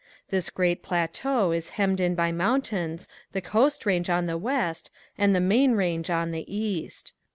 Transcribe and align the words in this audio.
This 0.29 0.49
great 0.49 0.81
plateau 0.81 1.51
is 1.51 1.69
hemmed 1.77 1.99
in 1.99 2.15
by 2.15 2.31
mountains, 2.31 3.07
the 3.33 3.39
coast 3.39 3.85
range 3.85 4.09
on 4.09 4.25
the 4.25 4.35
west 4.35 4.89
and 5.15 5.35
the 5.35 5.39
main 5.39 5.73
range 5.73 6.09
on 6.09 6.31
the 6.31 6.51
east. 6.51 7.13